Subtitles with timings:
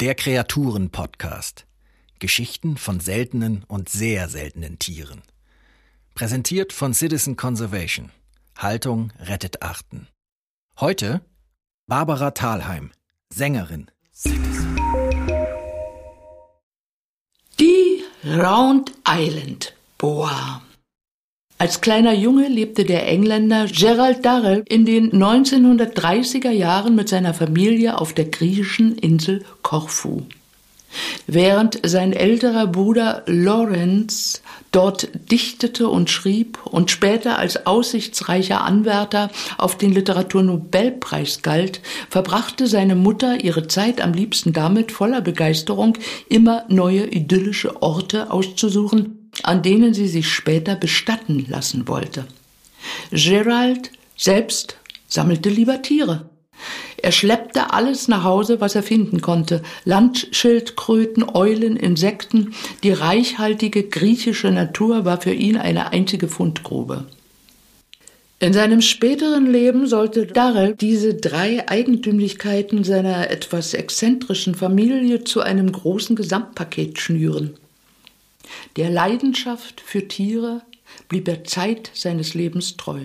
[0.00, 1.66] Der Kreaturen-Podcast.
[2.20, 5.22] Geschichten von seltenen und sehr seltenen Tieren.
[6.14, 8.12] Präsentiert von Citizen Conservation.
[8.56, 10.06] Haltung rettet Arten.
[10.78, 11.20] Heute
[11.88, 12.92] Barbara Thalheim,
[13.28, 13.90] Sängerin.
[17.58, 20.62] Die Round Island Boa.
[21.60, 27.98] Als kleiner Junge lebte der Engländer Gerald Darrell in den 1930er Jahren mit seiner Familie
[27.98, 30.22] auf der griechischen Insel Korfu.
[31.26, 34.40] Während sein älterer Bruder Lawrence
[34.70, 42.94] dort dichtete und schrieb und später als aussichtsreicher Anwärter auf den Literaturnobelpreis galt, verbrachte seine
[42.94, 45.94] Mutter ihre Zeit am liebsten damit, voller Begeisterung
[46.28, 49.17] immer neue idyllische Orte auszusuchen,
[49.48, 52.26] an denen sie sich später bestatten lassen wollte.
[53.10, 54.76] Gerald selbst
[55.08, 56.28] sammelte lieber Tiere.
[57.00, 59.62] Er schleppte alles nach Hause, was er finden konnte.
[59.86, 62.52] Landschildkröten, Eulen, Insekten.
[62.82, 67.06] Die reichhaltige griechische Natur war für ihn eine einzige Fundgrube.
[68.40, 75.72] In seinem späteren Leben sollte Darrell diese drei Eigentümlichkeiten seiner etwas exzentrischen Familie zu einem
[75.72, 77.54] großen Gesamtpaket schnüren.
[78.76, 80.62] Der Leidenschaft für Tiere
[81.08, 83.00] blieb er Zeit seines Lebens treu.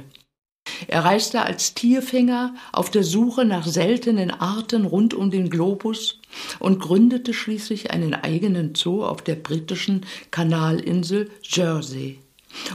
[0.88, 6.19] Er reiste als Tierfänger auf der Suche nach seltenen Arten rund um den Globus
[6.59, 12.19] und gründete schließlich einen eigenen Zoo auf der britischen Kanalinsel Jersey,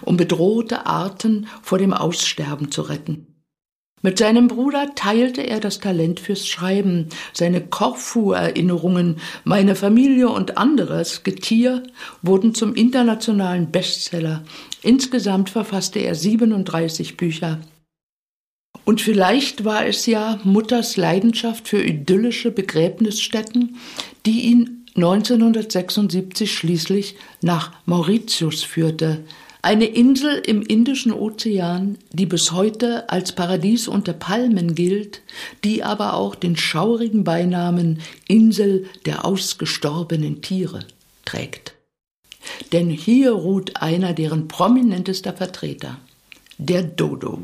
[0.03, 3.38] um bedrohte Arten vor dem Aussterben zu retten.
[4.01, 7.09] Mit seinem Bruder teilte er das Talent fürs Schreiben.
[7.33, 11.83] Seine Korfu-Erinnerungen, meine Familie und anderes Getier
[12.23, 14.45] wurden zum internationalen Bestseller.
[14.83, 17.59] Insgesamt verfasste er 37 Bücher.
[18.85, 23.77] Und vielleicht war es ja Mutters Leidenschaft für idyllische Begräbnisstätten,
[24.25, 29.25] die ihn 1976 schließlich nach Mauritius führte,
[29.63, 35.23] eine Insel im Indischen Ozean, die bis heute als Paradies unter Palmen gilt,
[35.65, 40.81] die aber auch den schaurigen Beinamen Insel der ausgestorbenen Tiere
[41.25, 41.75] trägt.
[42.73, 45.99] Denn hier ruht einer deren prominentester Vertreter,
[46.59, 47.43] der Dodo.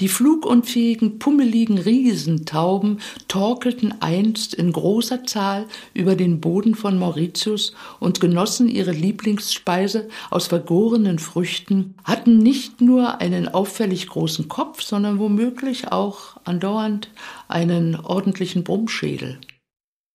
[0.00, 8.20] Die flugunfähigen, pummeligen Riesentauben torkelten einst in großer Zahl über den Boden von Mauritius und
[8.20, 15.92] genossen ihre Lieblingsspeise aus vergorenen Früchten, hatten nicht nur einen auffällig großen Kopf, sondern womöglich
[15.92, 17.10] auch andauernd
[17.48, 19.38] einen ordentlichen Brummschädel.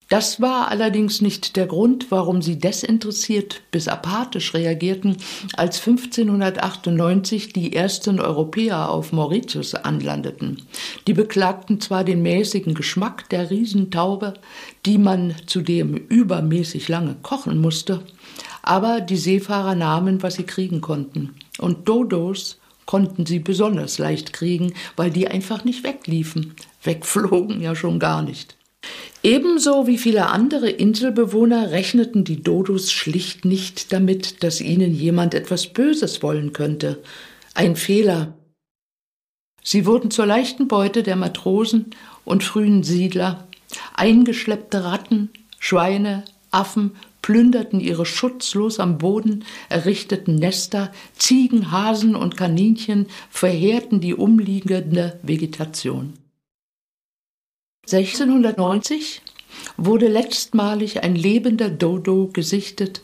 [0.08, 5.18] Das war allerdings nicht der Grund, warum sie desinteressiert bis apathisch reagierten,
[5.58, 10.62] als 1598 die ersten Europäer auf Mauritius anlandeten.
[11.08, 14.36] Die beklagten zwar den mäßigen Geschmack der Riesentaube,
[14.86, 18.02] die man zudem übermäßig lange kochen musste,
[18.62, 21.34] aber die Seefahrer nahmen, was sie kriegen konnten.
[21.58, 26.54] Und Dodos konnten sie besonders leicht kriegen, weil die einfach nicht wegliefen.
[26.84, 28.56] Wegflogen ja schon gar nicht.
[29.24, 35.68] Ebenso wie viele andere Inselbewohner rechneten die Dodos schlicht nicht damit, dass ihnen jemand etwas
[35.68, 37.02] Böses wollen könnte.
[37.56, 38.38] Ein Fehler.
[39.64, 41.88] Sie wurden zur leichten Beute der Matrosen
[42.24, 43.48] und frühen Siedler.
[43.96, 46.92] Eingeschleppte Ratten, Schweine, Affen
[47.24, 56.14] plünderten ihre schutzlos am Boden errichteten Nester, Ziegen, Hasen und Kaninchen verheerten die umliegende Vegetation.
[57.92, 59.22] 1690
[59.78, 63.02] wurde letztmalig ein lebender Dodo gesichtet.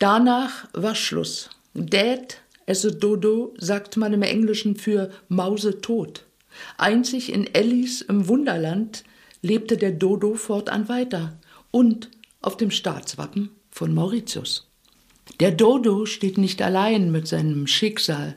[0.00, 1.50] Danach war Schluss.
[1.74, 6.26] Dead as a Dodo sagt man im Englischen für Mause tot.
[6.78, 9.04] Einzig in Ellis im Wunderland
[9.40, 11.38] lebte der Dodo fortan weiter
[11.70, 14.68] und auf dem Staatswappen von Mauritius.
[15.38, 18.34] Der Dodo steht nicht allein mit seinem Schicksal.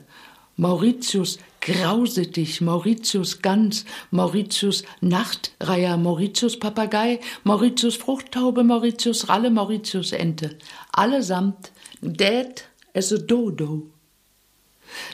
[0.56, 10.56] Mauritius Grausittig, Mauritius Gans, Mauritius Nachtreiher, Mauritius Papagei, Mauritius Fruchttaube, Mauritius Ralle, Mauritius Ente.
[10.92, 13.90] Allesamt dead as a dodo.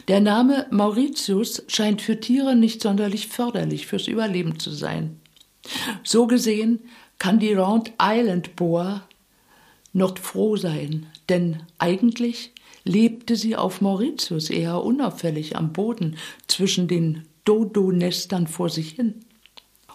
[0.09, 5.19] Der Name Mauritius scheint für Tiere nicht sonderlich förderlich fürs Überleben zu sein.
[6.03, 6.81] So gesehen
[7.19, 9.09] kann die Round Island Boa
[9.93, 12.53] noch froh sein, denn eigentlich
[12.85, 16.17] lebte sie auf Mauritius eher unauffällig am Boden
[16.47, 19.25] zwischen den Dodo-Nestern vor sich hin.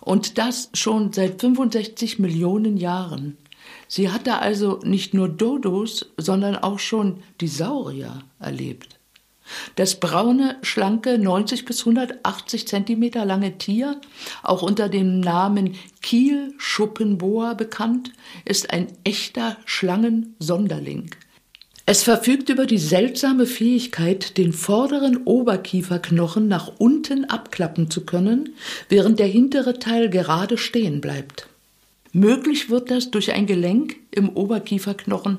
[0.02, 3.38] Und das schon seit 65 Millionen Jahren.
[3.88, 8.97] Sie hatte also nicht nur Dodos, sondern auch schon die Saurier erlebt.
[9.76, 14.00] Das braune, schlanke, 90 bis 180 Zentimeter lange Tier,
[14.44, 18.12] auch unter dem Namen Kielschuppenboa bekannt,
[18.46, 21.12] ist ein echter Schlangensonderling.
[21.90, 28.56] Es verfügt über die seltsame Fähigkeit, den vorderen Oberkieferknochen nach unten abklappen zu können,
[28.90, 31.48] während der hintere Teil gerade stehen bleibt.
[32.12, 35.38] Möglich wird das durch ein Gelenk im Oberkieferknochen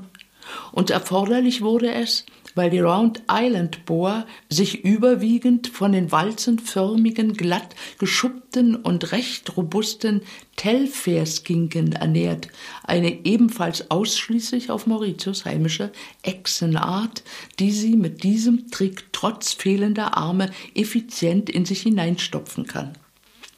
[0.72, 2.24] und erforderlich wurde es,
[2.54, 10.22] weil die Round Island Boa sich überwiegend von den walzenförmigen, glatt geschuppten und recht robusten
[10.56, 12.48] Telferskinken ernährt,
[12.82, 15.92] eine ebenfalls ausschließlich auf Mauritius heimische
[16.22, 17.22] Echsenart,
[17.60, 22.94] die sie mit diesem Trick trotz fehlender Arme effizient in sich hineinstopfen kann.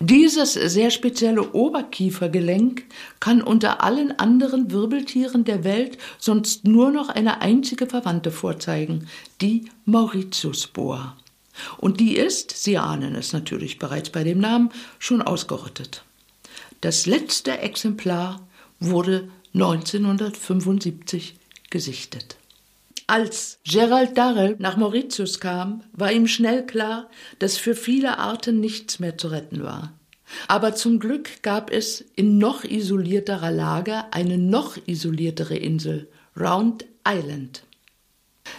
[0.03, 2.85] Dieses sehr spezielle Oberkiefergelenk
[3.21, 9.09] kann unter allen anderen Wirbeltieren der Welt sonst nur noch eine einzige Verwandte vorzeigen,
[9.43, 11.19] die Mauritiusboa.
[11.77, 16.03] Und die ist, Sie ahnen es natürlich bereits bei dem Namen, schon ausgerottet.
[16.81, 18.41] Das letzte Exemplar
[18.79, 21.35] wurde 1975
[21.69, 22.40] gesichtet.
[23.11, 27.11] Als Gerald Darrell nach Mauritius kam, war ihm schnell klar,
[27.41, 29.95] dass für viele Arten nichts mehr zu retten war.
[30.47, 36.07] Aber zum Glück gab es in noch isolierterer Lage eine noch isoliertere Insel,
[36.39, 37.65] Round Island.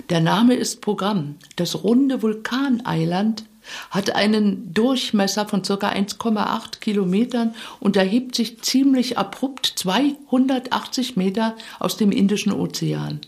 [0.09, 1.35] Der Name ist Programm.
[1.55, 3.45] Das runde Vulkaneiland
[3.89, 5.75] hat einen Durchmesser von ca.
[5.75, 13.21] 1,8 Kilometern und erhebt sich ziemlich abrupt 280 Meter aus dem Indischen Ozean.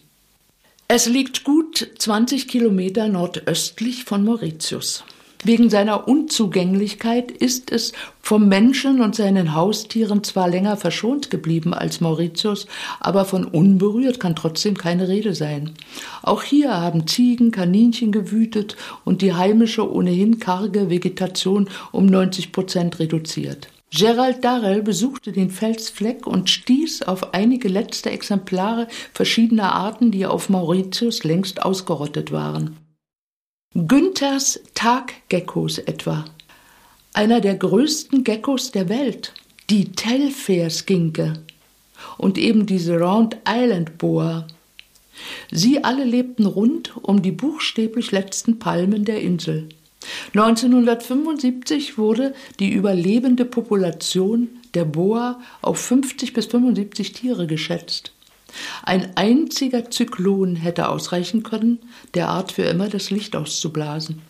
[0.96, 5.04] Es liegt gut 20 Kilometer nordöstlich von Mauritius.
[5.44, 12.00] Wegen seiner Unzugänglichkeit ist es vom Menschen und seinen Haustieren zwar länger verschont geblieben als
[12.00, 12.68] Mauritius,
[13.00, 15.72] aber von unberührt kann trotzdem keine Rede sein.
[16.22, 23.00] Auch hier haben Ziegen, Kaninchen gewütet und die heimische ohnehin karge Vegetation um 90 Prozent
[23.00, 23.73] reduziert.
[23.96, 30.50] Gerald Darrell besuchte den Felsfleck und stieß auf einige letzte Exemplare verschiedener Arten, die auf
[30.50, 32.78] Mauritius längst ausgerottet waren.
[33.76, 36.26] Günthers Taggeckos etwa,
[37.14, 39.34] einer der größten Geckos der Welt,
[39.70, 41.44] die Telfair-Skinke
[42.18, 44.48] und eben diese Round Island Boa.
[45.52, 49.70] Sie alle lebten rund um die buchstäblich letzten Palmen der Insel.
[50.34, 58.12] 1975 wurde die überlebende Population der Boa auf 50 bis 75 Tiere geschätzt.
[58.84, 61.80] Ein einziger Zyklon hätte ausreichen können,
[62.14, 64.22] der Art für immer das Licht auszublasen.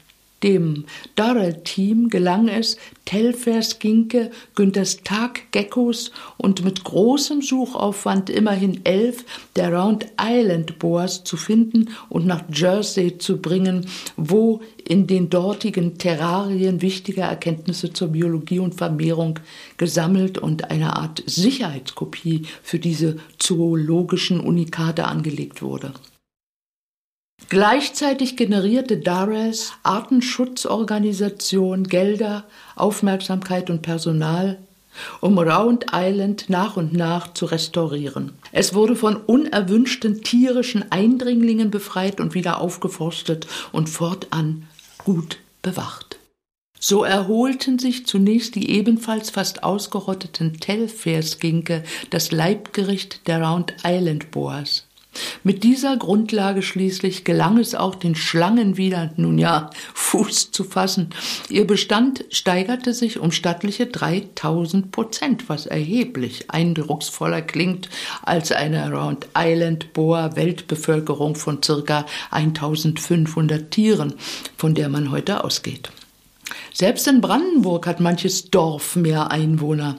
[0.44, 0.86] Dem
[1.16, 9.24] Darrell-Team gelang es, Telfers Ginke, Günthers Taggeckos und mit großem Suchaufwand immerhin elf
[9.56, 13.88] der Round Island Boas zu finden und nach Jersey zu bringen,
[14.18, 19.40] wo in den dortigen Terrarien wichtige Erkenntnisse zur Biologie und Vermehrung
[19.78, 25.94] gesammelt und eine Art Sicherheitskopie für diese zoologischen Unikate angelegt wurde.
[27.54, 32.46] Gleichzeitig generierte Darres Artenschutzorganisation Gelder,
[32.76, 34.58] Aufmerksamkeit und Personal,
[35.22, 38.34] um Round Island nach und nach zu restaurieren.
[38.52, 46.18] Es wurde von unerwünschten tierischen Eindringlingen befreit und wieder aufgeforstet und fortan gut bewacht.
[46.80, 54.86] So erholten sich zunächst die ebenfalls fast ausgerotteten Telfair-Skinke, das Leibgericht der Round Island Boas.
[55.44, 61.10] Mit dieser Grundlage schließlich gelang es auch den Schlangen wieder, nun ja, Fuß zu fassen.
[61.50, 67.90] Ihr Bestand steigerte sich um stattliche 3000 Prozent, was erheblich eindrucksvoller klingt
[68.24, 74.14] als eine Round Island Boa Weltbevölkerung von circa 1500 Tieren,
[74.58, 75.90] von der man heute ausgeht.
[76.74, 79.98] Selbst in Brandenburg hat manches Dorf mehr Einwohner.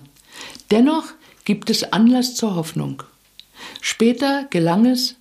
[0.71, 1.05] Dennoch
[1.45, 3.03] gibt es Anlass zur Hoffnung.
[3.81, 5.17] Später gelang es,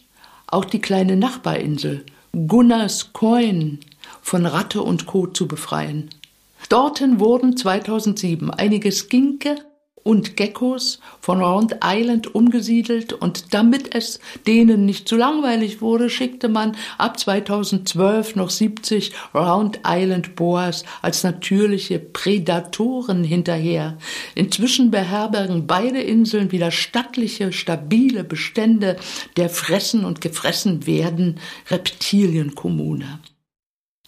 [0.48, 2.06] auch die kleine Nachbarinsel
[2.48, 3.80] Gunnars Coin
[4.22, 5.28] von Ratte und Co.
[5.28, 6.10] zu befreien.
[6.70, 9.56] Dorthin wurden 2007 einige Skinke
[10.03, 16.50] und Geckos von Round Island umgesiedelt und damit es denen nicht zu langweilig wurde, schickte
[16.50, 23.98] man ab 2012 noch 70 Round Island Boas als natürliche Prädatoren hinterher.
[24.36, 28.98] Inzwischen beherbergen beide Inseln wieder stattliche, stabile Bestände
[29.38, 33.19] der fressen und gefressen werden Reptilienkommune.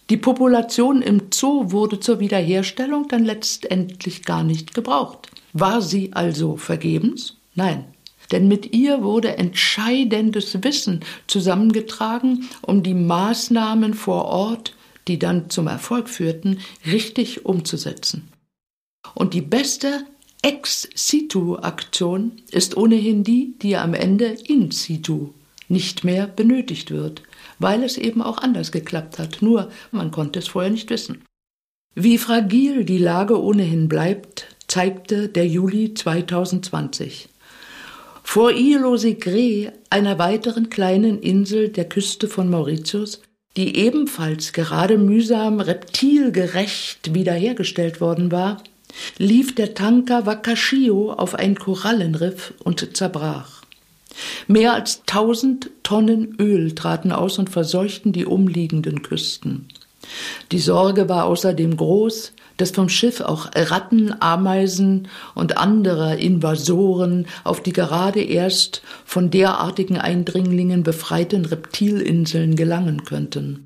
[0.08, 5.28] Die Population im Zoo wurde zur Wiederherstellung dann letztendlich gar nicht gebraucht.
[5.58, 7.36] War sie also vergebens?
[7.54, 7.84] Nein.
[8.32, 14.76] Denn mit ihr wurde entscheidendes Wissen zusammengetragen, um die Maßnahmen vor Ort
[15.08, 18.28] die dann zum Erfolg führten, richtig umzusetzen.
[19.14, 20.04] Und die beste
[20.42, 25.30] Ex-situ-Aktion ist ohnehin die, die am Ende in situ
[25.68, 27.22] nicht mehr benötigt wird,
[27.58, 29.42] weil es eben auch anders geklappt hat.
[29.42, 31.22] Nur man konnte es vorher nicht wissen.
[31.94, 37.30] Wie fragil die Lage ohnehin bleibt, zeigte der Juli 2020.
[38.22, 39.06] Vor Île-aux
[39.88, 43.22] einer weiteren kleinen Insel der Küste von Mauritius,
[43.56, 48.62] die ebenfalls gerade mühsam reptilgerecht wiederhergestellt worden war,
[49.16, 53.62] lief der Tanker Wakashio auf ein Korallenriff und zerbrach.
[54.46, 59.68] Mehr als tausend Tonnen Öl traten aus und verseuchten die umliegenden Küsten.
[60.52, 67.62] Die Sorge war außerdem groß, dass vom Schiff auch Ratten, Ameisen und andere Invasoren auf
[67.62, 73.65] die gerade erst von derartigen Eindringlingen befreiten Reptilinseln gelangen könnten.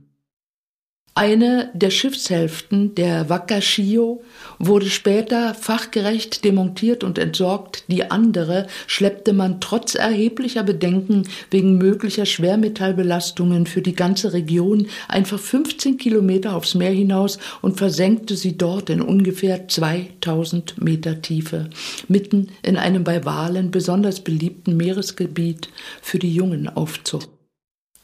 [1.16, 4.22] Eine der Schiffshälften, der Wakashio,
[4.60, 12.26] wurde später fachgerecht demontiert und entsorgt, die andere schleppte man trotz erheblicher Bedenken wegen möglicher
[12.26, 18.88] Schwermetallbelastungen für die ganze Region einfach 15 Kilometer aufs Meer hinaus und versenkte sie dort
[18.88, 21.70] in ungefähr 2000 Meter Tiefe,
[22.06, 25.70] mitten in einem bei Walen besonders beliebten Meeresgebiet
[26.02, 27.39] für die Jungenaufzucht.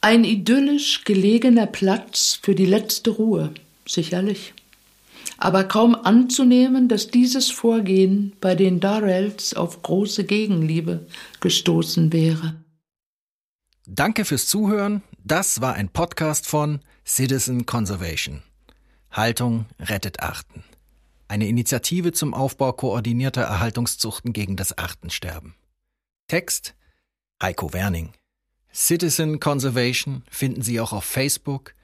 [0.00, 3.52] Ein idyllisch gelegener Platz für die letzte Ruhe,
[3.86, 4.54] sicherlich.
[5.38, 11.06] Aber kaum anzunehmen, dass dieses Vorgehen bei den Darrells auf große Gegenliebe
[11.40, 12.54] gestoßen wäre.
[13.86, 15.02] Danke fürs Zuhören.
[15.24, 18.42] Das war ein Podcast von Citizen Conservation.
[19.10, 20.64] Haltung rettet Arten.
[21.28, 25.54] Eine Initiative zum Aufbau koordinierter Erhaltungszuchten gegen das Artensterben.
[26.28, 26.74] Text
[27.42, 28.12] Heiko Werning.
[28.72, 31.74] Citizen Conservation finden Sie auch auf Facebook,